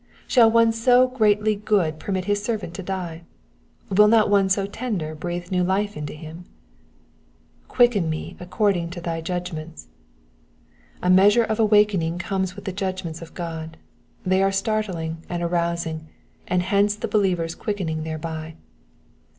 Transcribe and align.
Shall 0.27 0.49
one 0.49 0.71
so 0.71 1.07
greatly 1.09 1.55
good 1.55 1.99
permit 1.99 2.25
his 2.25 2.41
servant 2.43 2.73
to 2.73 2.81
die? 2.81 3.21
Will 3.91 4.07
not 4.07 4.31
one 4.31 4.49
so 4.49 4.65
tender 4.65 5.13
breathe 5.13 5.51
new 5.51 5.63
Rfe 5.63 5.95
into 5.95 6.13
him? 6.13 6.45
^^ 7.65 7.67
Quicken 7.67 8.09
me 8.09 8.35
according 8.39 8.89
to 8.89 8.99
thy 8.99 9.21
judgments.'''* 9.21 9.85
A 11.03 11.09
measure 11.11 11.43
of 11.43 11.59
awakening 11.59 12.17
comes 12.17 12.55
with 12.55 12.65
the 12.65 12.73
judgments 12.73 13.21
of 13.21 13.35
God; 13.35 13.77
they 14.25 14.41
arc 14.41 14.55
startling 14.55 15.23
and 15.29 15.43
arous 15.43 15.85
ing; 15.85 16.07
and 16.47 16.63
hence 16.63 16.95
the 16.95 17.07
believer's 17.07 17.53
quickening 17.53 18.01
thereby. 18.01 18.55